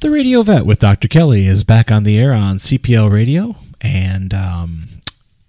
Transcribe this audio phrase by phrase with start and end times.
[0.00, 1.08] The Radio Vet with Dr.
[1.08, 4.86] Kelly is back on the air on CPL Radio, and um,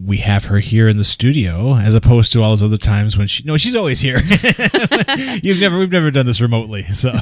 [0.03, 3.27] we have her here in the studio as opposed to all those other times when
[3.27, 4.19] she no she's always here
[5.43, 7.09] you've never we've never done this remotely so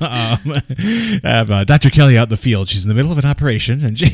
[0.00, 0.54] um,
[1.24, 3.98] uh, dr kelly out in the field she's in the middle of an operation and
[3.98, 4.06] she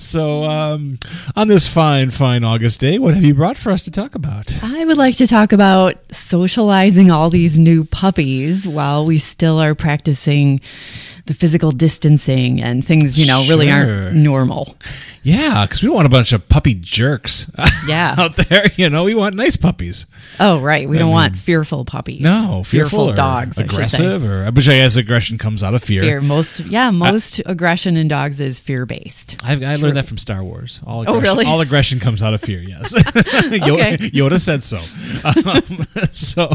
[0.00, 0.98] so um,
[1.34, 4.62] on this fine fine august day what have you brought for us to talk about?
[4.62, 9.74] I would like to talk about socializing all these new puppies while we still are
[9.74, 10.60] practicing
[11.26, 13.74] the physical distancing and things, you know, really Sure.
[14.06, 14.76] aren't normal.
[15.22, 17.50] yeah because we don't want a bunch of puppy jerks
[17.88, 18.14] Yeah.
[18.16, 20.06] out there you know we want nice puppies
[20.38, 20.88] Oh, right.
[20.88, 22.20] We I don't mean, want fearful puppies.
[22.20, 23.58] no fearful, or dogs.
[23.58, 26.20] I aggressive or which i guess aggression comes out of fear, Fear.
[26.20, 29.42] Most, yeah, most aggression in dogs is fear based.
[29.44, 30.80] I, I learned that from Star Wars.
[30.86, 31.44] All Oh, aggression, really?
[31.46, 32.60] All aggression comes out of fear.
[32.60, 33.96] Yes, Yoda, Okay.
[34.10, 34.78] Yoda said so.
[35.24, 36.52] Um, so,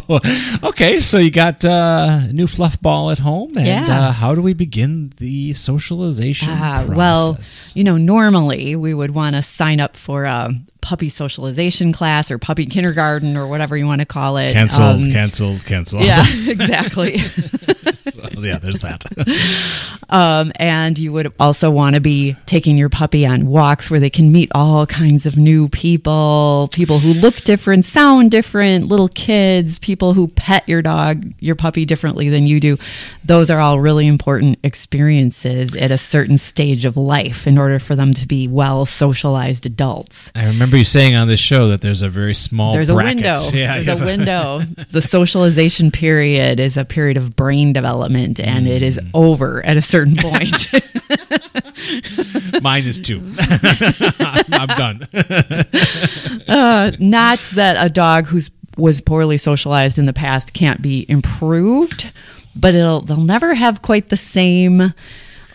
[0.69, 3.87] okay, so you got uh, a new fluff ball at home, and Yeah.
[3.99, 6.87] uh, how do we begin the socialization process?
[6.95, 7.39] well,
[7.73, 12.37] you know, normally we would want to sign up for a puppy socialization class or
[12.37, 14.53] puppy kindergarten or whatever you want to call it.
[14.53, 16.03] canceled, Um, canceled, canceled.
[16.03, 17.17] Yeah, exactly.
[18.11, 19.05] So, yeah, there's that.
[20.09, 24.09] Um, and you would also want to be taking your puppy on walks where they
[24.09, 29.79] can meet all kinds of new people, people who look different, sound different, little kids,
[29.79, 32.77] people who pet your dog, your puppy differently than you do.
[33.23, 37.95] Those are all really important experiences at a certain stage of life in order for
[37.95, 40.29] them to be well socialized adults.
[40.35, 42.73] I remember you saying on this show that there's a very small.
[42.73, 43.37] There's a window.
[43.53, 44.61] Yeah, There's a window.
[44.91, 47.90] the socialization period is a period of brain development,
[48.39, 50.69] and it is over at a certain point.
[52.61, 53.21] Mine is two.
[54.51, 55.07] I'm done.
[56.47, 62.11] uh, not that a dog who's was poorly socialized in the past can't be improved,
[62.55, 64.93] but it'll they'll never have quite the same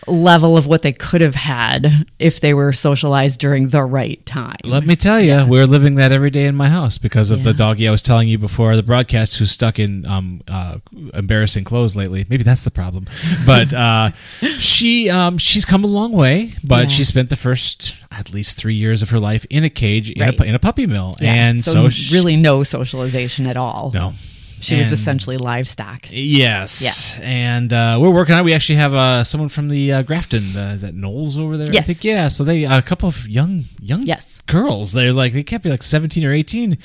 [0.07, 4.55] level of what they could have had if they were socialized during the right time.
[4.63, 7.49] Let me tell you, we're living that every day in my house because of the
[7.51, 7.55] Yeah.
[7.57, 10.77] doggy I was telling you before the broadcast who's stuck in um, uh,
[11.13, 12.25] embarrassing clothes lately.
[12.29, 13.05] Maybe that's the problem.
[13.45, 14.11] But uh,
[14.59, 16.87] she um, she's come a long way, but Yeah.
[16.89, 20.21] she spent the first at least three years of her life in a cage in,
[20.21, 20.39] Right.
[20.39, 21.15] a, in a puppy mill.
[21.19, 23.91] Yeah, And so, so, she, really no socialization at all.
[23.93, 24.13] no.
[24.59, 26.07] She was essentially livestock.
[26.09, 26.81] Yes.
[27.19, 27.23] Yeah.
[27.23, 28.43] And uh, we're working on it.
[28.43, 30.55] We actually have uh, someone from the uh, Grafton.
[30.55, 31.67] Uh, is that Knowles over there?
[31.67, 31.85] I Yes.
[31.87, 32.03] think.
[32.03, 32.27] Yeah.
[32.27, 34.41] So they a couple of young young Yes.
[34.47, 34.93] girls.
[34.93, 36.77] They're like they can't be like seventeen or eighteen,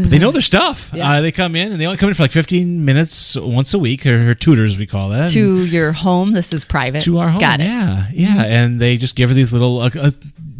[0.00, 0.90] but they know their stuff.
[1.00, 1.08] Yeah.
[1.12, 3.78] Uh, they come in and they only come in for like fifteen minutes once a
[3.78, 4.04] week.
[4.06, 5.28] Or her tutors, we call that.
[5.30, 7.02] To your home, this is private.
[7.02, 7.40] to our home.
[7.40, 7.64] Got it.
[7.64, 8.42] Yeah, yeah.
[8.44, 10.10] And they just give her these little uh, uh,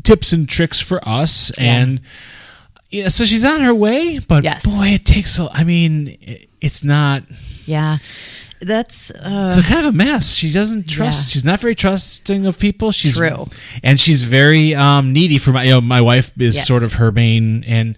[0.04, 1.50] tips and tricks for us.
[1.58, 2.00] And
[2.90, 4.18] yeah, so she's on her way.
[4.18, 4.64] But Yes.
[4.64, 5.38] boy, it takes.
[5.38, 7.22] A, I mean, it, it's not.
[7.66, 7.98] Yeah.
[8.62, 10.34] That's uh, It's a kind of a mess.
[10.34, 11.28] She doesn't trust.
[11.28, 11.32] Yeah.
[11.32, 12.92] She's not very trusting of people.
[12.92, 13.46] She's True.
[13.82, 15.62] and she's very um, needy for my.
[15.64, 16.64] You know, my wife is Yes.
[16.64, 16.66] Mm-hmm.
[16.66, 17.96] sort of her main, and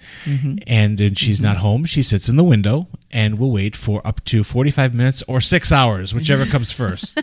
[0.66, 1.84] and and she's not home.
[1.84, 5.40] She sits in the window and will wait for up to forty five minutes or
[5.40, 7.18] six hours, whichever comes first.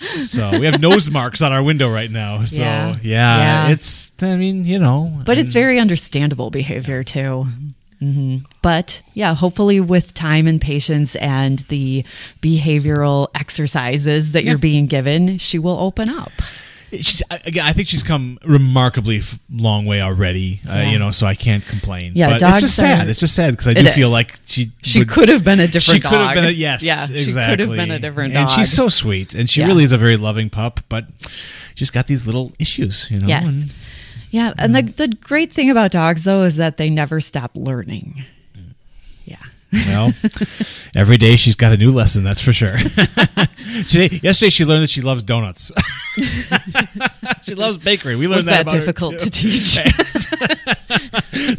[0.00, 2.44] so we have nose marks on our window right now.
[2.44, 3.38] So yeah, Yeah.
[3.38, 3.68] Yeah.
[3.70, 4.22] it's.
[4.22, 7.46] I mean, you know, but it's very understandable behavior too.
[8.62, 12.04] But yeah, hopefully with time and patience and the
[12.40, 16.32] behavioral exercises that you're being given, she will open up.
[16.90, 19.20] She's, I- again, I think she's come remarkably
[19.52, 20.60] long way already.
[20.66, 22.12] Uh, you know, so I can't complain.
[22.14, 23.06] Yeah, but it's just sad.
[23.06, 24.12] are- It's just sad because I do feel is.
[24.12, 26.82] like she She would- could have been a different She could have been a yes.
[26.82, 28.56] Yeah, she could have been a different And dog.
[28.58, 29.66] she's so sweet, and she Yeah.
[29.66, 30.80] really is a very loving pup.
[30.88, 31.08] But
[31.74, 33.06] she's got these little issues.
[33.10, 33.26] You know.
[33.28, 33.46] Yes.
[33.46, 33.70] and-
[34.30, 38.24] Yeah, and the the great thing about dogs though is that they never stop learning.
[39.72, 40.12] Well,
[40.94, 42.24] every day she's got a new lesson.
[42.24, 42.76] That's for sure.
[43.88, 45.70] Today, yesterday, she learned that she loves donuts.
[47.42, 48.16] she loves bakery.
[48.16, 49.78] We learned Was that, that difficult to teach?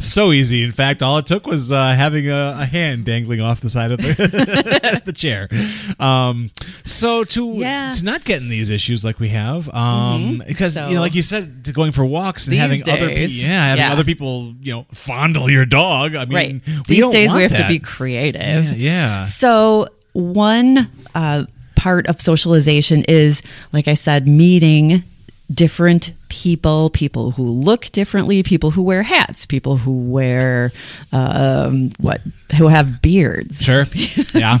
[0.00, 0.64] so easy.
[0.64, 3.92] In fact, all it took was uh, having a, a hand dangling off the side
[3.92, 5.48] of the, the chair.
[6.04, 6.50] Um,
[6.84, 7.92] so to Yeah.
[7.92, 11.22] to not get in these issues like we have, um, because you know, like you
[11.22, 13.92] said, to going for walks and having other people, yeah, having yeah.
[13.92, 16.16] other people, you know, fondle your dog.
[16.16, 16.62] I mean, right.
[16.66, 17.68] we These don't days we have to that.
[17.68, 18.64] be creative.
[18.72, 19.22] Yeah, yeah.
[19.24, 21.44] So one uh,
[21.76, 23.42] part of socialization is,
[23.72, 25.04] like I said, meeting
[25.52, 30.70] different people, people who look differently, people who wear hats, people who wear
[31.12, 32.20] um, what,
[32.56, 33.84] who have beards, Sure.
[34.34, 34.58] Yeah.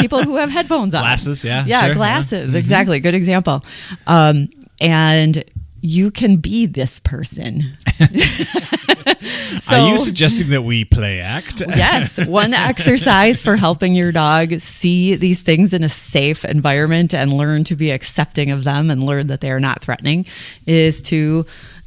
[0.00, 1.94] people who have headphones on, Glasses, yeah, yeah, sure, yeah.
[1.94, 3.64] glasses, exactly, good example,
[4.06, 4.48] um,
[4.80, 5.44] and.
[5.80, 7.76] You can be this person.
[9.70, 11.62] Are you suggesting that we play act?
[11.68, 17.32] yes, one exercise for helping your dog see these things in a safe environment and
[17.32, 20.26] learn to be accepting of them and learn that they are not threatening
[20.66, 21.44] is to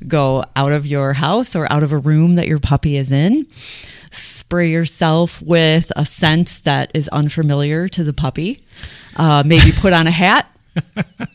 [0.08, 3.48] go out of your house or out of a room that your puppy is in.
[4.10, 8.64] Spray yourself with a scent that is unfamiliar to the puppy.
[9.16, 10.48] Uh, maybe put on a hat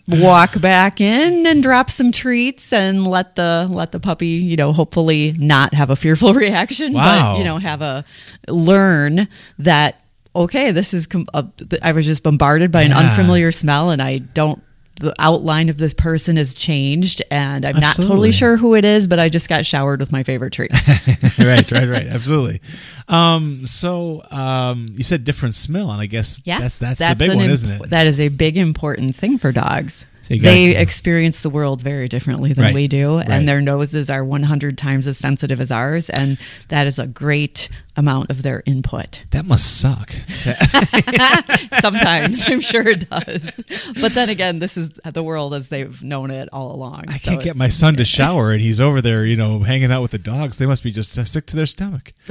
[0.09, 4.73] walk back in and drop some treats and let the let the puppy you know
[4.73, 7.33] hopefully not have a fearful reaction Wow.
[7.35, 8.05] but you know have a
[8.49, 9.29] learn
[9.59, 10.01] that
[10.35, 14.01] okay this is com- uh, th- i was just bombarded by an unfamiliar smell and
[14.03, 14.63] i don't
[15.01, 19.07] the outline of this person has changed and i'm not totally sure who it is
[19.07, 20.73] but i just got showered with my favorite treat
[21.39, 22.07] right, right, right.
[22.07, 22.61] Absolutely.
[23.09, 27.29] Um, so um, you said different smell, and I guess Yeah, that's that's, the big
[27.31, 27.91] one, imp- isn't it?
[27.91, 30.07] That is a big important thing for dogs.
[30.29, 33.31] So they experience the world very differently than Right, we do, right.
[33.31, 36.37] and their noses are 100 times as sensitive as ours, and
[36.69, 39.23] that is a great amount of their input.
[39.31, 40.13] That must suck.
[41.81, 43.63] Sometimes, I'm sure it does.
[44.01, 47.05] But then again, this is the world as they've known it all along.
[47.09, 49.93] I so can't get my son to shower, and he's over there, you know, hanging
[49.93, 50.59] out with the dogs.
[50.59, 52.13] They must be just sick to their stomach.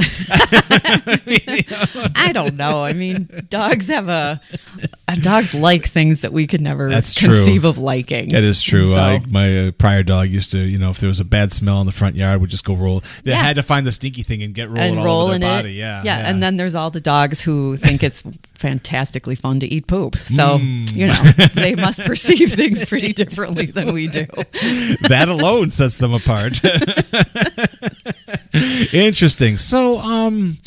[2.15, 2.83] I don't know.
[2.83, 4.42] I mean, dogs have a,
[5.07, 7.30] uh, dogs like things that we could never That's true.
[7.30, 8.30] conceive of liking.
[8.30, 8.94] That is true.
[8.96, 11.52] So- I, my uh, prior dog used to, you know, if there was a bad
[11.52, 13.02] smell in the front yard, would just go roll.
[13.24, 13.42] They Yeah.
[13.44, 15.60] had to find the stinky thing and get roll and all roll over in their
[15.60, 15.63] it.
[15.63, 15.74] body.
[15.74, 18.24] Yeah, yeah, And then there's all the dogs who think it's
[18.56, 20.16] fantastically fun to eat poop.
[20.16, 20.96] So Mm.
[20.96, 21.22] you know
[21.54, 24.25] they must perceive things pretty differently than we do.
[25.07, 26.60] that alone sets them apart.
[28.94, 29.57] Interesting.
[29.57, 30.57] So, um,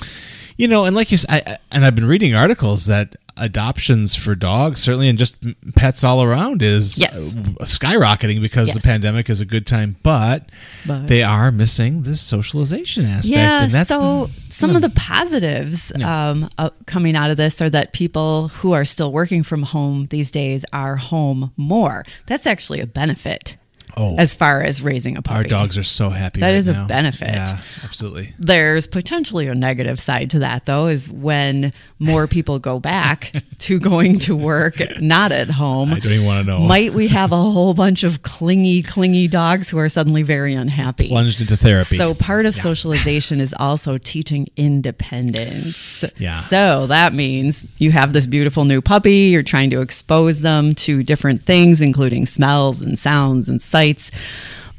[0.57, 4.81] you know, and like you, I- and I've been reading articles that adoptions for dogs,
[4.83, 5.37] certainly, and just
[5.75, 7.35] pets all around, is Yes.
[7.37, 10.49] uh, skyrocketing because the pandemic is a good time, but,
[10.87, 13.63] But- they are missing this socialization aspect, Yeah.
[13.63, 17.93] and that's so some of the positives um, uh, coming out of this are that
[17.93, 22.05] people who are still working from home these days are home more.
[22.27, 23.57] That's actually a benefit.
[23.99, 24.15] Oh.
[24.17, 25.37] as far as raising a puppy.
[25.39, 26.39] our dogs are so happy.
[26.39, 27.31] That right is a benefit.
[27.31, 28.33] Yeah, absolutely.
[28.39, 33.81] There's potentially a negative side to that, though, is when more people go back to
[33.81, 35.93] going to work, not at home.
[35.93, 36.61] I don't even want to know.
[36.61, 41.09] Might we have a whole bunch of clingy, clingy dogs who are suddenly very unhappy?
[41.09, 41.97] Plunged into therapy.
[41.97, 46.05] So part of socialization is also teaching independence.
[46.19, 46.39] Yeah.
[46.41, 51.03] So that means you have this beautiful new puppy, you're trying to expose them to
[51.03, 53.88] different things, including smells and sounds and sights.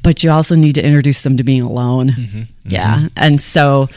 [0.01, 2.09] But you also need to introduce them to being alone.
[2.09, 2.43] Mm-hmm.
[2.65, 3.07] Yeah.
[3.17, 3.89] And so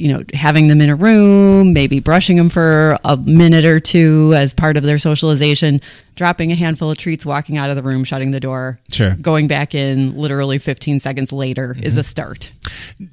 [0.00, 4.32] you know, having them in a room, maybe brushing them for a minute or two
[4.34, 5.80] as part of their socialization,
[6.16, 9.14] dropping a handful of treats, walking out of the room, shutting the door, Sure.
[9.20, 12.00] going back in literally 15 seconds later is Mm-hmm.
[12.00, 12.50] a start.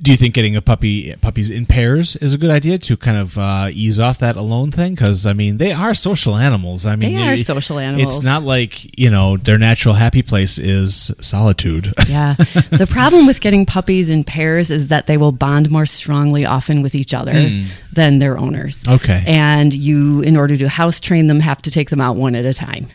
[0.01, 3.17] Do you think getting a puppy puppies in pairs is a good idea to kind
[3.17, 4.94] of uh, ease off that alone thing?
[4.96, 6.86] Because I mean, they are social animals.
[6.86, 8.15] I mean, They are it- social animals.
[8.17, 11.94] It's not like you know their natural happy place is solitude.
[12.08, 12.34] Yeah.
[12.72, 16.76] the problem with getting puppies in pairs is that they will bond more strongly often
[16.81, 17.65] with each other hmm.
[17.93, 18.84] than their owners.
[18.88, 19.24] Okay.
[19.25, 22.46] And you, in order to house train them, have to take them out one at
[22.46, 22.88] a time.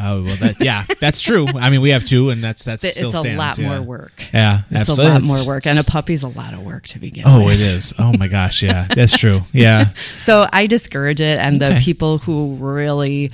[0.00, 1.46] Oh well, that yeah, that's true.
[1.48, 3.68] I mean, we have two, and that's that's It's still a stands, lot yeah.
[3.68, 4.12] more work.
[4.32, 5.06] Yeah, It's absolutely.
[5.06, 7.32] a lot more work, and a puppy's a lot of work to begin with.
[7.32, 7.60] Oh, with.
[7.60, 7.94] it is.
[7.98, 9.40] Oh my gosh, yeah, that's true.
[9.52, 13.32] Yeah, So I discourage it, and the people who really,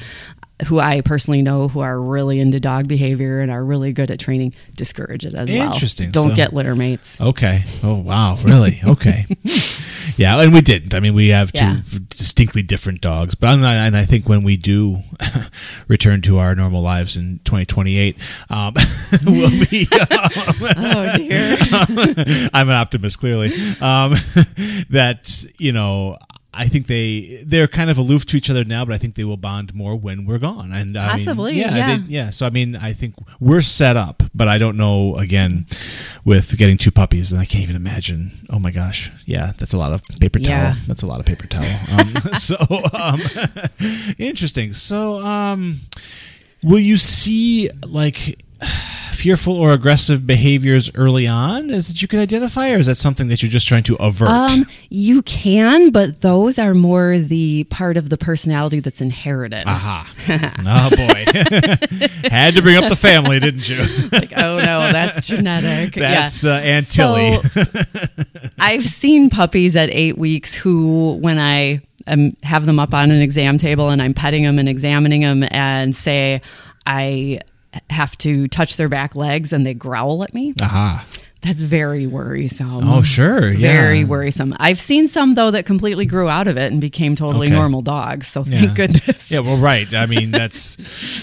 [0.66, 4.20] who I personally know who are really into dog behavior and are really good at
[4.20, 5.73] training, discourage it as well.
[5.73, 6.11] Interesting.
[6.12, 7.20] Don't So- get litter mates.
[7.20, 7.64] Okay.
[7.82, 8.37] Oh wow.
[8.42, 8.80] Really?
[8.84, 9.26] Okay.
[10.16, 10.94] yeah, and we didn't.
[10.94, 11.80] I mean, we have two Yeah.
[12.08, 15.00] distinctly different dogs, but not, and I think when we do
[15.88, 18.16] return to our normal lives in 2028,
[18.49, 18.75] um,
[19.26, 19.87] we'll be.
[19.90, 21.56] oh dear.
[22.54, 23.49] I'm an optimist, clearly.
[23.80, 24.12] Um,
[24.90, 26.16] that you know.
[26.56, 29.25] I think they they're kind of aloof to each other now, but I think they
[29.25, 30.73] will bond more when we're gone.
[30.73, 31.96] And I mean, Possibly, yeah, yeah.
[31.96, 32.30] they- yeah.
[32.30, 35.16] So I mean, I think we're set up, but I don't know.
[35.16, 35.66] Again,
[36.25, 38.30] with getting two puppies, and I can't even imagine.
[38.50, 40.49] Oh my gosh, yeah, that's a lot of paper towel.
[40.50, 40.75] Yeah.
[40.87, 41.64] That's a lot of paper towel.
[41.99, 42.56] Um, so
[42.92, 43.20] um,
[44.18, 44.73] interesting.
[44.73, 45.80] So um,
[46.62, 48.43] will you see like
[49.25, 53.28] fearful or aggressive behaviors early on is that you can identify, or is that something
[53.28, 54.28] that you're just trying to avert?
[54.28, 59.62] Um, you can, but those are more the part of the personality that's inherited.
[59.66, 60.12] Aha.
[60.66, 61.25] oh boy.
[62.30, 63.82] Had to bring up the family, didn't you?
[64.12, 65.94] Like, oh no, that's genetic.
[65.94, 66.52] That's yeah.
[66.52, 67.37] uh, Aunt Tilly.
[67.37, 67.62] So,
[68.61, 73.20] I've seen puppies at eight weeks who, when I um, have them up on an
[73.20, 76.42] exam table and I'm petting them and examining them, and say
[76.87, 77.40] I
[77.90, 80.54] have to touch their back legs and they growl at me.
[80.60, 81.06] Aha.
[81.42, 82.88] That's very worrisome.
[82.88, 83.52] Oh, sure.
[83.52, 83.70] Yeah.
[83.74, 84.56] Very worrisome.
[84.58, 87.54] I've seen some though that completely grew out of it and became totally Okay.
[87.56, 88.26] normal dogs.
[88.28, 88.60] So Yeah.
[88.60, 89.30] thank goodness.
[89.30, 89.92] Yeah, well, right.
[89.92, 90.78] I mean, that's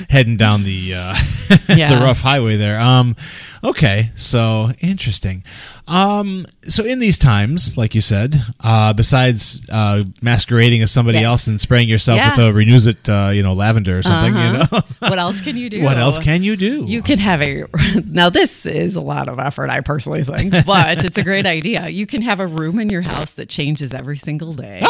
[0.12, 1.16] heading down the uh,
[1.76, 1.96] Yeah.
[1.96, 2.80] the rough highway there.
[2.80, 3.16] Um,
[3.64, 5.44] okay, so interesting.
[5.92, 11.26] Um, so in these times, like you said, uh, besides uh, masquerading as somebody Yes.
[11.26, 12.30] else and spraying yourself Yeah.
[12.32, 14.66] with a renews it, uh, you know, lavender or something, you know,
[15.00, 15.82] what else can you do?
[15.84, 16.86] what else can you do?
[16.88, 17.66] You can have a
[18.06, 18.30] now.
[18.30, 21.90] This is a lot of effort, I personally think, but it's a great idea.
[21.90, 24.82] You can have a room in your house that changes every single day.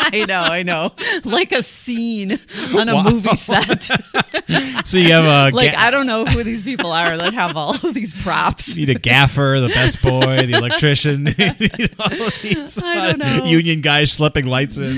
[0.12, 0.92] I know, I know,
[1.24, 2.38] like a scene
[2.74, 3.82] on a movie set.
[4.84, 7.56] so you have a like ga- I don't know who these people are that have
[7.56, 8.76] all of these props.
[8.76, 12.08] you need a gaffer, the best boy, the electrician, you know,
[12.40, 13.44] these, I don't uh, know.
[13.44, 14.96] union guys slipping lights in.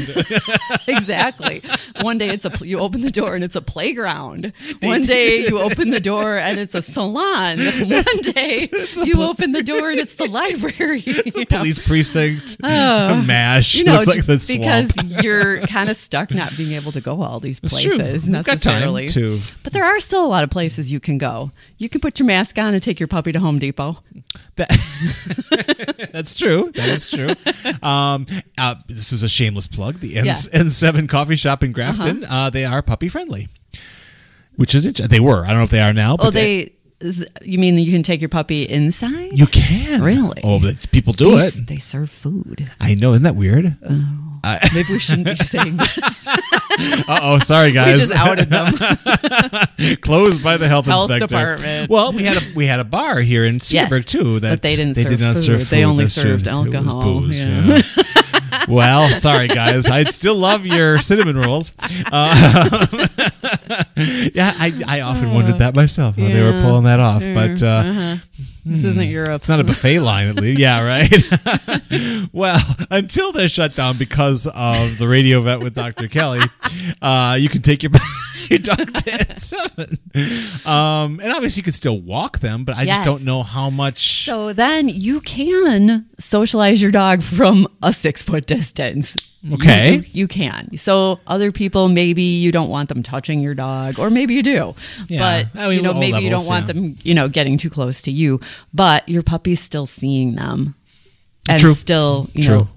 [0.87, 1.63] exactly.
[2.01, 4.53] One day it's a pl- you open the door and it's a playground.
[4.83, 7.59] One day you open the door and it's a salon.
[7.59, 8.69] One day
[9.05, 11.03] you open the door and it's the library.
[11.07, 11.59] It's a know?
[11.59, 12.57] police precinct.
[12.63, 13.75] a mash.
[13.75, 14.92] you know, Looks like the because
[15.23, 17.99] you're kind of stuck not being able to go all these places true.
[17.99, 19.09] We've got time necessarily.
[19.09, 21.51] to- But there are still a lot of places you can go.
[21.79, 23.99] You can put your mask on and take your puppy to Home Depot.
[24.57, 26.71] That's true.
[26.75, 27.31] That is true.
[27.89, 28.27] Um,
[28.59, 30.01] uh, this is a shameless plug.
[30.01, 30.33] The N- Yeah.
[30.33, 30.65] Uh-huh.
[30.65, 32.25] N7 coffee shop in Grafton.
[32.25, 33.49] uh they are puppy friendly,
[34.57, 34.97] which is it.
[34.97, 35.45] They were.
[35.45, 36.17] I don't know if they are now.
[36.17, 36.73] But Oh, they.
[37.01, 39.37] is- You mean you can take your puppy inside?
[39.39, 40.41] You can Really?
[40.45, 41.67] Oh, but people do they, it.
[41.67, 42.71] They serve food.
[42.79, 43.13] I know.
[43.15, 43.77] Isn't that weird?
[44.75, 46.27] Maybe we shouldn't be saying this.
[47.07, 47.39] Uh oh.
[47.39, 47.93] Sorry, guys.
[47.95, 48.73] we just outed them.
[50.01, 51.27] Closed by the health, Health inspector.
[51.27, 51.91] department.
[51.91, 54.41] Well, we had a we had a bar here in Cedarburg too.
[54.41, 55.43] That but they didn't they serve did not food.
[55.43, 56.39] serve They only That's true.
[56.39, 57.81] served It was alcohol, booze, yeah.
[58.51, 58.65] yeah.
[58.69, 59.87] well, sorry guys.
[59.91, 61.73] I'd still love your cinnamon rolls.
[62.11, 62.87] Uh,
[64.35, 66.63] yeah, I, I often wondered that myself how they were Yeah.
[66.63, 67.23] pulling that off.
[67.35, 68.17] But uh,
[68.65, 69.37] This isn't Europe.
[69.37, 70.61] it's not a buffet line, at least.
[70.61, 72.29] Yeah, right.
[72.33, 76.07] well, until they're shut down because of the radio vet with Dr.
[76.09, 76.41] Kelly,
[77.01, 77.91] uh, you can take your
[78.51, 79.99] your dog to at seven.
[80.65, 82.99] Um, and obviously, you can still walk them, but I Yes.
[82.99, 84.25] just don't know how much.
[84.25, 89.17] So then you can socialize your dog from a six foot distance.
[89.55, 89.97] Okay.
[89.97, 90.77] You, you can.
[90.77, 94.75] So other people, maybe you don't want them touching your dog, or maybe you do.
[95.09, 95.19] Yeah.
[95.53, 96.75] But I mean, you know, maybe you don't want yeah.
[96.75, 98.41] them, you know, getting too close to you.
[98.73, 100.77] But your puppy's still seeing them,
[101.49, 101.75] and True.
[101.75, 102.59] still, you True.
[102.59, 102.69] know,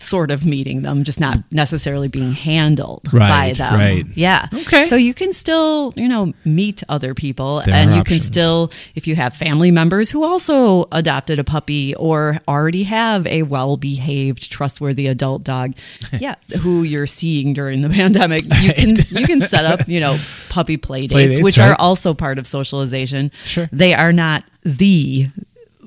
[0.00, 3.74] sort of meeting them, just not necessarily being handled by them.
[3.74, 4.06] right.
[4.14, 4.48] Yeah.
[4.52, 4.86] Okay.
[4.86, 8.72] So you can still, you know, meet other people, There and are you can still,
[8.94, 14.50] if you have family members who also adopted a puppy or already have a well-behaved,
[14.50, 15.74] trustworthy adult dog,
[16.18, 20.18] yeah, who you're seeing during the pandemic, you can you can set up, you know,
[20.48, 21.70] puppy play dates, Play dates, which right.
[21.70, 23.30] are also part of socialization.
[23.44, 23.68] Sure.
[23.72, 25.28] They are not the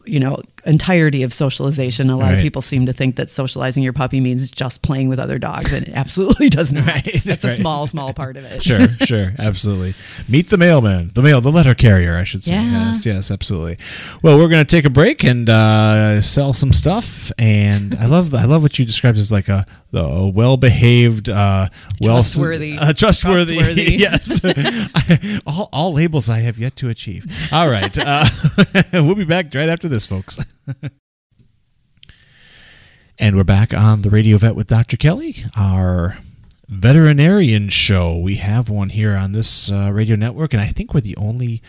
[0.05, 2.09] you know entirety of socialization.
[2.09, 2.35] A lot Right.
[2.35, 5.73] of people seem to think that socializing your puppy means just playing with other dogs,
[5.73, 6.85] and it absolutely does not.
[6.85, 8.63] Right, That's a small, small part of it.
[8.63, 9.93] Sure, sure, absolutely.
[10.29, 12.53] Meet the mailman, the mail, the letter carrier, I should say.
[12.53, 12.87] Yeah.
[12.93, 13.77] Yes, yes, absolutely.
[14.21, 17.31] Well, we're going to take a break and uh, sell some stuff.
[17.37, 21.67] And I love, I love what you described as like a, a well-behaved, uh,
[22.01, 22.77] well, Trustworthy.
[22.77, 23.55] uh, trustworthy.
[23.57, 23.95] Trustworthy.
[23.97, 24.41] yes,
[25.45, 27.25] all, all labels I have yet to achieve.
[27.51, 28.25] All right, uh,
[28.93, 30.39] we'll be back right after this, folks.
[33.19, 34.97] And we're back on the Radio Vet with Dr.
[34.97, 36.17] Kelly, our
[36.67, 38.17] veterinarian show.
[38.17, 41.61] We have one here on this uh, radio network, and I think we're the only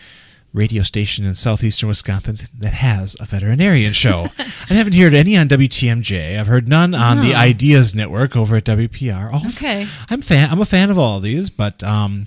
[0.53, 4.27] radio station in southeastern Wisconsin that has a veterinarian show.
[4.69, 6.39] I haven't heard any on WTMJ.
[6.39, 9.31] I've heard none on the Ideas Network over at WPR.
[9.33, 9.85] F- Okay.
[10.09, 10.49] I'm fan.
[10.49, 12.25] I'm a fan of all these, but um,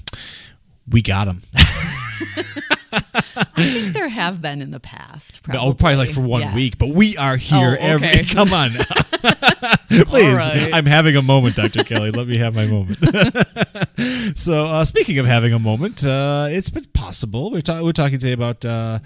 [0.88, 1.42] we got them.
[2.92, 5.42] I think there have been in the past.
[5.42, 5.60] Probably.
[5.60, 6.54] Oh, probably like for one Yeah.
[6.54, 8.24] week, but we are here Oh, every.
[8.30, 8.70] Come on,
[9.90, 10.34] please.
[10.34, 10.70] right.
[10.72, 12.10] I'm having a moment, Doctor Kelly.
[12.10, 12.98] Let me have my moment.
[14.38, 17.50] so, uh, speaking of having a moment, uh, it's possible.
[17.50, 19.00] We're, ta- we're talking today about uh,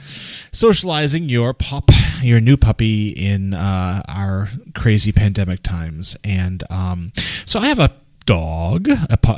[0.53, 7.12] socializing your pup, your new puppy, in uh, our crazy pandemic times, and um,
[7.47, 7.93] so I have a
[8.26, 8.88] dog.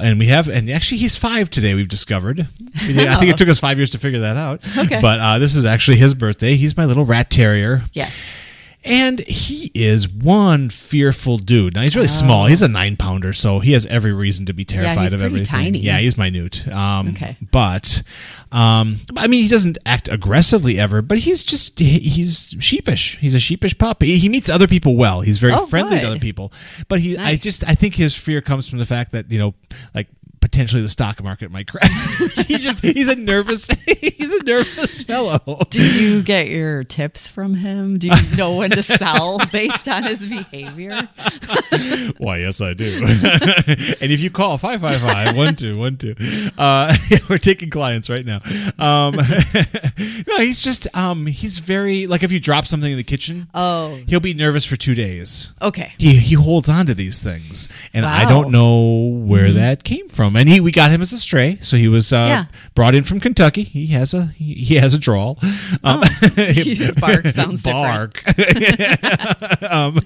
[0.01, 2.41] And we have and actually he's five today we've discovered.
[2.75, 4.61] I think it took us five years to figure that out.
[4.77, 5.01] Okay.
[5.01, 6.57] but uh, this is actually his birthday.
[6.57, 7.85] He's my little rat terrier.
[7.93, 8.17] Yes.
[8.85, 11.75] And he is one fearful dude.
[11.75, 12.47] Now he's really small.
[12.47, 15.21] He's a nine pounder, so he has every reason to be terrified yeah, he's of
[15.21, 15.65] pretty everything.
[15.65, 15.79] tiny.
[15.79, 16.69] Yeah, he's minute.
[16.73, 17.37] Um, Okay.
[17.51, 18.03] but
[18.53, 23.17] um, I mean, he doesn't act aggressively ever, but he's just he's sheepish.
[23.19, 24.03] He's a sheepish pup.
[24.03, 25.23] He, he meets other people well.
[25.23, 26.53] He's very Oh, friendly to other people,
[26.89, 29.55] but he I just I think his fear comes from the fact that you know
[29.95, 30.09] like.
[30.55, 31.91] Potentially, the stock market might crash.
[32.47, 35.41] he just—he's a nervous—he's a nervous fellow.
[35.69, 37.99] Do you get your tips from him?
[37.99, 41.09] Do you know when to sell based on his behavior?
[42.19, 42.85] Why, yes, I do.
[43.05, 46.97] and if you call 555 1212, uh,
[47.29, 48.41] we're taking clients right now.
[48.79, 53.49] Um, no, he's just, um, he's very, like if you drop something in the kitchen,
[53.55, 55.53] Oh, he'll be nervous for two days.
[55.61, 55.95] okay.
[55.99, 60.37] He, he holds on to these things, and I don't know where that came from.
[60.37, 62.45] And he we got him as a stray, so he was uh, Yeah.
[62.75, 63.63] brought in from Kentucky.
[63.63, 65.39] He has a he, he has a drawl.
[65.83, 66.03] Um,
[66.37, 68.23] His bark sounds bark.
[69.71, 70.01] um,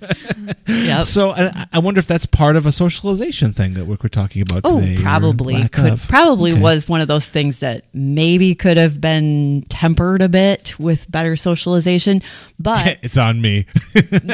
[0.66, 1.04] Yep.
[1.04, 4.42] so I, I wonder if that's part of a socialization thing that we're, we're talking
[4.42, 5.00] about Oh, today.
[5.00, 6.08] probably could of.
[6.08, 6.60] probably Okay.
[6.60, 11.36] was one of those things that maybe could have been tempered a bit with better
[11.36, 12.22] socialization,
[12.58, 13.66] but it's on me.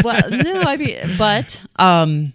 [0.02, 2.32] well, no, I mean, but um,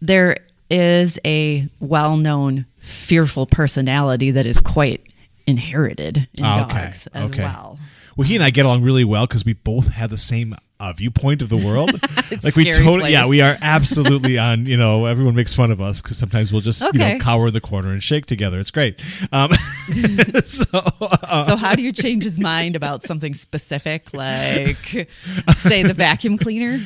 [0.00, 0.38] there
[0.70, 5.04] is a well-known fearful personality that is quite
[5.46, 6.84] inherited in Ah, okay.
[6.84, 7.42] dogs as okay.
[7.42, 7.78] well.
[8.16, 10.92] Well, he and I get along really well because we both have the same uh,
[10.94, 11.90] viewpoint of the world.
[12.42, 14.66] Like we totally, yeah, we are absolutely on.
[14.66, 17.54] You know, everyone makes fun of us because sometimes we'll just you know cower in
[17.54, 18.58] the corner and shake together.
[18.58, 19.02] It's great.
[19.32, 19.50] Um,
[20.44, 25.08] so uh, So how do you change his mind about something specific, like
[25.54, 26.80] say the vacuum cleaner?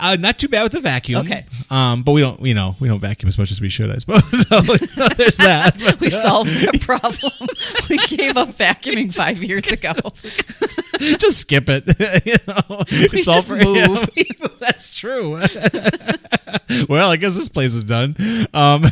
[0.00, 1.24] Uh, not too bad with the vacuum.
[1.26, 1.44] Okay.
[1.70, 3.98] Um, but we don't, you know, we don't vacuum as much as we should, I
[3.98, 4.22] suppose.
[4.48, 4.60] So
[5.16, 5.74] there's that.
[5.84, 7.48] But, We solved the problem.
[7.90, 9.92] we gave up vacuuming five years ago.
[11.18, 11.84] just skip it.
[12.26, 14.08] you know, We just move.
[14.16, 15.40] Yeah, that's true.
[16.88, 18.16] well, I guess this place is done.
[18.54, 18.84] Um,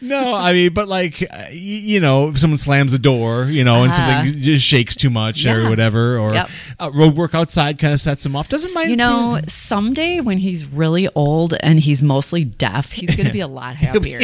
[0.00, 3.82] no, I mean, but like, uh, you know, if someone slams a door, you know,
[3.82, 4.22] and Uh-huh.
[4.24, 6.50] something just shakes too much or whatever, or Yep.
[6.80, 8.48] uh, road work outside kind of sets them off.
[8.48, 8.90] Doesn't mind.
[8.90, 13.40] You know, someday when he's really old and he's mostly deaf, he's going to be
[13.40, 14.20] a lot happier.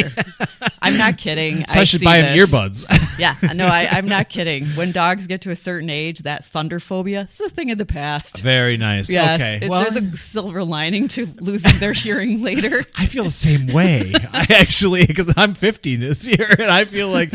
[0.81, 1.65] I'm not kidding.
[1.67, 2.53] So I, should see buy him this.
[2.53, 3.01] earbuds.
[3.17, 4.65] Yeah, no, I, I'm not kidding.
[4.71, 7.85] When dogs get to a certain age, that thunder phobia is a thing of the
[7.85, 8.41] past.
[8.41, 9.09] Very nice.
[9.09, 9.65] Yes, okay.
[9.65, 12.83] it- well, there's a silver lining to losing their hearing later.
[12.97, 14.11] I feel the same way.
[14.33, 17.29] I actually, because I'm 50 this year, and I feel like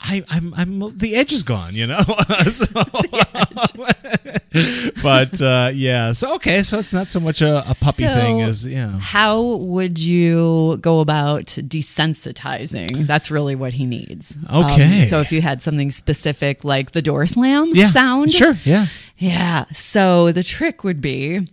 [0.00, 2.00] I, I'm, I'm, the edge is gone, you know.
[2.48, 2.66] so,
[5.02, 8.40] but uh, yeah, so okay, so it's not so much a, a puppy So, thing
[8.42, 8.98] as yeah.
[8.98, 13.06] How would you go about desensitizing?
[13.06, 14.34] That's really what he needs.
[14.48, 15.02] Um, Okay.
[15.02, 18.86] so if you had something specific like the door slam Yeah, sound, Sure, yeah.
[19.18, 19.64] Yeah.
[19.72, 21.46] So the trick would be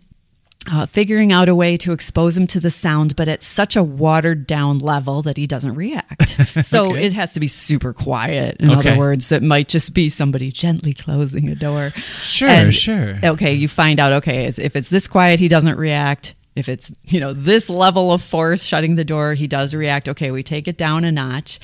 [0.72, 3.84] uh, figuring out a way to expose him to the sound, but at such a
[3.84, 6.38] watered down level that he doesn't react.
[6.66, 7.06] So Okay.
[7.06, 8.58] it has to be super quiet.
[8.60, 8.90] In Okay.
[8.92, 11.92] other words, it might just be somebody gently closing a door.
[11.92, 13.20] Sure, sure.
[13.24, 13.54] Okay.
[13.54, 16.34] You find out, okay, it's- if it's this quiet, he doesn't react.
[16.56, 20.10] If it's, you know, this level of force shutting the door, he does react.
[20.10, 20.32] Okay.
[20.32, 21.60] We take it down a notch.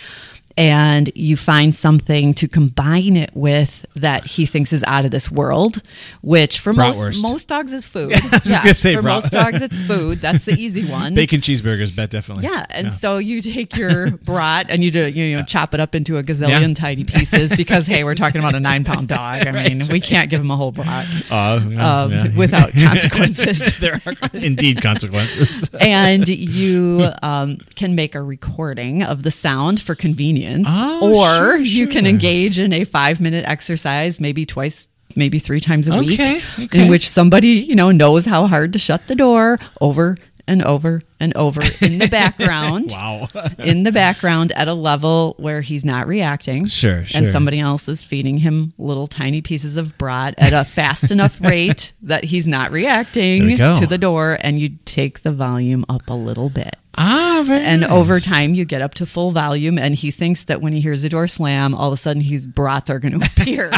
[0.58, 5.32] And you find something to combine it with that he thinks is out of this
[5.32, 5.82] world,
[6.22, 7.22] which for most Bratwurst.
[7.24, 8.14] most dogs is food.
[8.32, 10.20] gonna say for brat- most dogs it's food.
[10.20, 11.16] That's the easy one.
[11.16, 12.44] Bacon cheeseburgers, bet definitely.
[12.46, 15.96] Yeah, and so you take your brat and you do you know chop it up
[15.96, 16.74] into a gazillion Yeah.
[16.74, 19.48] tiny pieces because hey, we're talking about a nine pound dog.
[19.48, 22.28] I mean, we can't give him a whole brat Uh, yeah, um, yeah.
[22.38, 23.80] without consequences.
[23.80, 25.70] there are indeed consequences.
[25.80, 31.58] and you um, can make a recording of the sound for convenience, Oh, or sure,
[31.58, 34.88] you can engage in a five minute exercise, maybe twice.
[35.16, 36.86] Maybe three times a week, Okay, okay.
[36.86, 41.04] in which somebody you know knows how hard to shut the door over and over
[41.20, 42.90] and over in the background.
[42.92, 43.28] wow.
[43.60, 46.66] in the background at a level where he's not reacting.
[46.66, 51.12] Sure, And somebody else is feeding him little tiny pieces of brat at a fast
[51.12, 56.10] enough rate that he's not reacting to the door, and you take the volume up
[56.10, 56.76] a little bit.
[56.96, 57.90] Ah, very And nice.
[57.90, 61.04] over time, you get up to full volume, and he thinks that when he hears
[61.04, 63.72] a door slam, all of a sudden his brats are going to appear.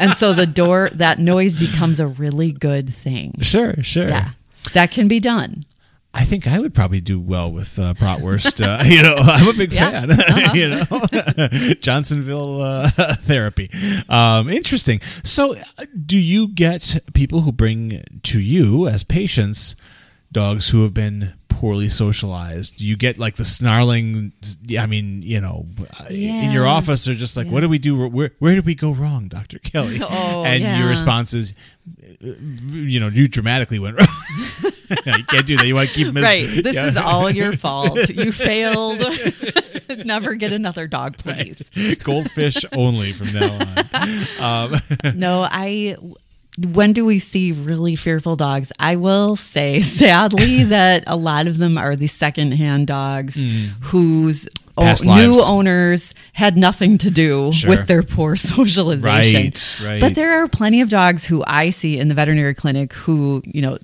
[0.00, 3.34] and so the door, that noise becomes a really good thing.
[3.42, 4.08] Sure, sure.
[4.08, 4.30] Yeah,
[4.72, 5.64] that can be done.
[6.14, 8.64] I think I would probably do well with uh, bratwurst.
[8.64, 9.90] Uh, you know, I'm a big Yeah.
[9.90, 10.10] fan.
[10.18, 10.54] Uh-huh.
[10.54, 10.68] you
[11.68, 12.90] know, Johnsonville uh,
[13.22, 13.70] therapy.
[14.08, 15.00] Um, interesting.
[15.22, 19.76] So, uh, do you get people who bring to you as patients
[20.32, 22.80] dogs who have been poorly socialized?
[22.80, 24.32] You get like the snarling?
[24.78, 25.66] I mean, you know,
[26.00, 28.08] uh in your office, they're just like, "What do we do?
[28.08, 30.78] Where where did we go wrong, Doctor Kelly?" Oh, and yeah.
[30.78, 31.54] your response is,
[32.20, 34.08] you know, you dramatically went wrong.
[35.06, 35.66] you can't do that.
[35.66, 36.46] You want to keep them Right.
[36.62, 36.86] This Yeah.
[36.86, 38.08] is all your fault.
[38.08, 39.02] You failed.
[40.04, 41.70] Never get another dog, please.
[42.04, 43.58] goldfish only from now
[44.42, 44.72] on.
[44.74, 44.80] Um,
[45.18, 45.96] No, I.
[46.72, 48.72] When do we see really fearful dogs?
[48.80, 53.40] I will say, sadly, that a lot of them are the secondhand dogs
[53.82, 54.94] whose o-.
[55.04, 57.70] New owners had nothing to do Sure.
[57.70, 59.44] with their poor socialization.
[59.44, 60.00] Right, right.
[60.00, 63.62] But there are plenty of dogs who I see in the veterinary clinic who, you
[63.62, 63.78] know,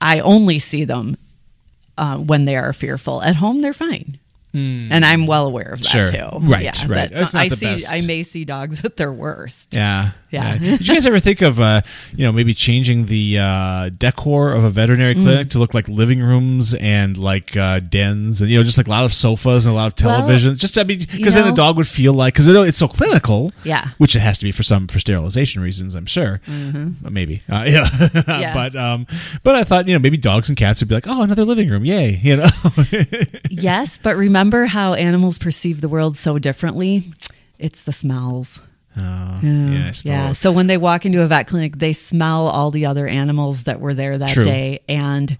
[0.00, 1.16] I only see them
[1.98, 3.22] uh, when they are fearful.
[3.22, 4.18] At home, they're fine.
[4.52, 5.86] And I'm well aware of that.
[5.88, 6.06] Sure.
[6.06, 6.28] too.
[6.40, 6.88] Right, Yeah, right.
[7.10, 7.66] that's- That's not I the see.
[7.66, 7.92] best.
[7.92, 9.74] I may see dogs at their worst.
[9.74, 10.58] yeah, Yeah.
[10.58, 11.82] Did you guys ever think of, uh,
[12.16, 15.22] you know, maybe changing the uh, decor of a veterinary Mm.
[15.22, 18.86] clinic to look like living rooms and like uh, dens, and you know, just like
[18.86, 20.58] a lot of sofas and a lot of Well, televisions?
[20.58, 23.52] just I mean, because then know- a dog would feel like because it's so clinical.
[23.64, 23.88] Yeah.
[23.98, 26.40] which it has to be for some for sterilization reasons, I'm sure.
[26.48, 27.84] Uh, Maybe, uh, yeah.
[27.86, 28.30] Mm-hmm.
[28.40, 28.54] Yeah.
[28.54, 29.06] but um,
[29.44, 31.68] but I thought you know maybe dogs and cats would be like, oh, another living
[31.68, 32.48] room, yay, you know.
[33.50, 37.02] Yes, but remember how animals perceive the world so differently?
[37.58, 38.60] It's the smells.
[38.96, 40.02] Oh, yeah, I.
[40.04, 40.32] Yeah.
[40.32, 43.80] So when they walk into a vet clinic, they smell all the other animals that
[43.80, 44.42] were there that True.
[44.42, 44.80] day.
[44.88, 45.36] And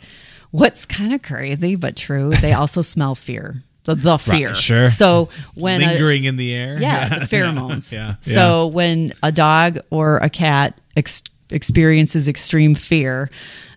[0.51, 3.63] what's kind of crazy but true, they also smell fear.
[3.85, 4.55] The, the fear.
[4.55, 4.91] sure.
[4.91, 6.79] So when a, lingering in the air.
[6.79, 7.91] yeah, the pheromones.
[7.91, 13.31] Yeah, So when a dog or a cat ex- experiences extreme fear,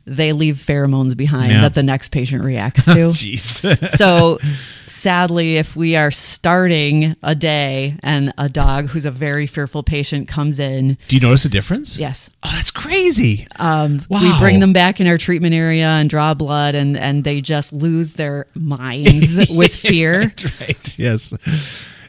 [0.06, 1.62] they leave pheromones behind Yeah.
[1.62, 3.14] that the next patient reacts to.
[3.14, 4.38] So
[4.88, 10.28] sadly if we are starting a day and a dog who's a very fearful patient
[10.28, 11.98] comes in Do you notice a difference?
[11.98, 13.48] yes Oh, that's crazy.
[13.58, 14.22] um, Wow.
[14.22, 17.72] we bring them back in our treatment area and draw blood and, and they just
[17.74, 21.00] lose their minds with fear That's right.
[21.00, 21.34] Yes.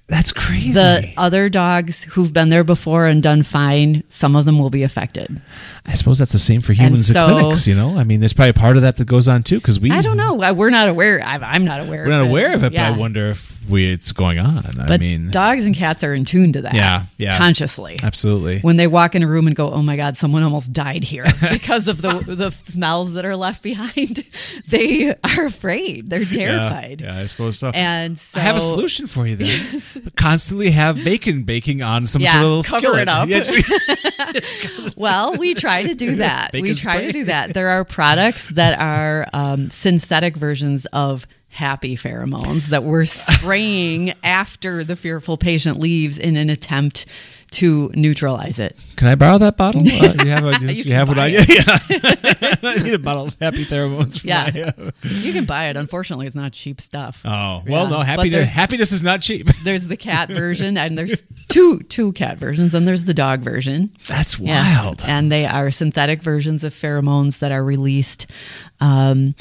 [0.07, 0.73] That's crazy.
[0.73, 4.83] the other dogs who've been there before and done fine some of them will be
[4.83, 5.40] affected
[5.87, 7.67] I suppose that's the same for humans so- in clinics.
[7.67, 9.90] You know, I mean, there's probably part of that that goes on too because we.
[9.90, 12.31] i don't know we're not aware I, i'm not aware We're not of it.
[12.31, 12.90] aware of it, Yeah.
[12.90, 14.59] but I wonder if we it's going on.
[14.79, 17.38] I but mean, dogs and cats are in tune to that Yeah, yeah.
[17.38, 18.61] consciously absolutely.
[18.61, 21.25] when they walk in a room and go, "Oh my God, someone almost died here
[21.51, 24.23] because of the the smells that are left behind,"
[24.69, 26.11] they are afraid.
[26.11, 27.01] They're terrified.
[27.01, 27.71] Yeah, yeah, I suppose so.
[27.75, 29.81] And so I have a solution for you then.
[30.16, 33.02] Constantly have bacon baking on some Yeah, sort of little cover skillet.
[33.02, 33.28] it up.
[34.85, 36.52] Yeah, Well, we try to do that.
[36.52, 37.07] we try spray.
[37.07, 37.54] to do that.
[37.54, 44.83] There are products that are um, synthetic versions of happy pheromones that we're spraying after
[44.85, 47.07] the fearful patient leaves in an attempt
[47.55, 48.77] to neutralize it.
[48.97, 49.81] Can I borrow that bottle?
[50.05, 51.49] Uh, you have, a, you can have what I it.
[51.49, 54.21] Yeah, I need a bottle of happy pheromones.
[54.21, 54.51] For Yeah.
[54.55, 55.77] my, uh, You can buy it.
[55.77, 57.23] Unfortunately, it's not cheap stuff.
[57.25, 57.90] oh well, Yeah.
[57.90, 58.51] no happiness.
[58.51, 59.49] Happiness is not cheap.
[59.62, 63.90] There's the cat version, and there's two two cat versions, and there's the dog version.
[64.09, 64.77] That's Yes.
[64.85, 65.03] wild.
[65.07, 68.27] And they are synthetic versions of pheromones that are released.
[68.81, 69.35] Um,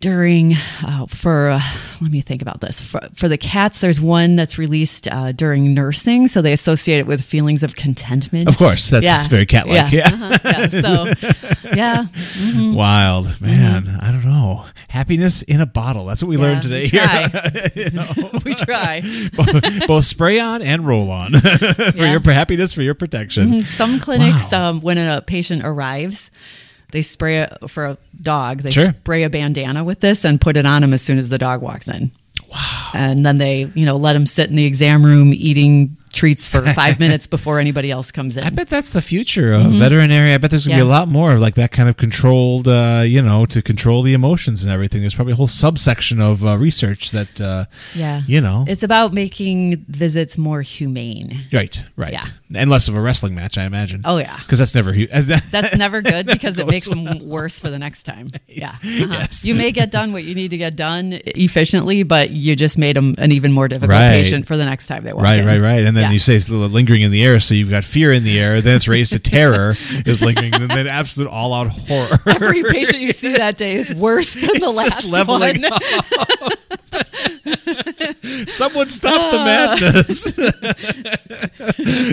[0.00, 0.54] during
[0.86, 1.60] uh, for uh,
[2.02, 5.72] let me think about this for, for the cats there's one that's released uh, during
[5.72, 10.06] nursing so they associate it with feelings of contentment Of course, that's very cat-like, yeah.
[10.12, 10.68] uh-huh, yeah.
[10.68, 11.04] so
[11.74, 12.74] yeah mm-hmm.
[12.74, 14.66] Wild man, I don't know.
[14.88, 16.04] Happiness in a bottle.
[16.06, 16.82] That's what we Yeah, learned today.
[16.92, 17.70] we try.
[17.74, 18.30] You know?
[18.44, 19.00] we try
[19.34, 21.60] both, both spray on and roll on for Yeah.
[21.96, 21.98] Mm-hmm.
[21.98, 23.62] your happiness, for your protection.
[23.62, 26.30] some clinics um, when a patient arrives
[26.96, 28.92] they spray it for a dog they Sure.
[28.92, 31.60] spray a bandana with this and put it on him as soon as the dog
[31.60, 32.10] walks in
[32.50, 36.44] wow and then they you know let him sit in the exam room eating treats
[36.46, 40.32] for five minutes before anybody else comes in I bet that's the future of veterinary.
[40.34, 40.90] I bet there's gonna be a Mm-hmm.
[40.96, 44.64] Lot more of like that kind of controlled, uh, you know, to control the emotions
[44.64, 45.00] and everything.
[45.02, 49.12] There's probably a whole subsection of uh, research that, uh, yeah you know, it's about
[49.12, 52.24] making visits more humane right, right, Yeah.
[52.54, 54.02] and less of a wrestling match, I imagine.
[54.04, 54.36] Oh, yeah.
[54.38, 54.92] because that's never.
[54.92, 58.28] hu- That's never good because it makes them worse for the next time.
[58.48, 58.70] Yeah.
[58.70, 58.80] Uh-huh.
[59.12, 59.44] Yes.
[59.44, 62.96] You may get done what you need to get done efficiently, but you just made
[62.96, 64.10] them an even more difficult Right.
[64.10, 65.46] patient for the next time they walk Right, in.
[65.46, 65.84] right, right.
[65.84, 66.05] And then Yeah.
[66.12, 68.60] You say it's lingering in the air, so you've got fear in the air.
[68.60, 69.70] Then it's raised to terror
[70.06, 72.18] is lingering, and then absolute all-out horror.
[72.26, 75.28] Every patient you see that day is worse than the It's last
[76.40, 76.52] one.
[78.48, 80.38] Someone stop the madness.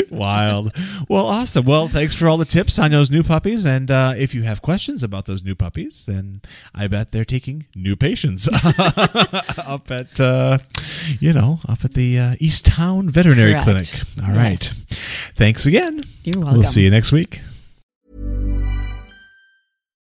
[0.11, 0.75] Wild.
[1.07, 1.65] Well, awesome.
[1.65, 3.65] Well, thanks for all the tips on those new puppies.
[3.65, 6.41] And uh, if you have questions about those new puppies, then
[6.73, 8.47] I bet they're taking new patients
[8.77, 10.57] up at, uh,
[11.19, 13.63] you know, up at the uh, East Town Veterinary Correct.
[13.65, 13.93] Clinic.
[14.23, 14.37] All Yes.
[14.37, 14.73] right.
[15.35, 16.01] Thanks again.
[16.23, 16.59] You're welcome.
[16.59, 17.41] We'll see you next week.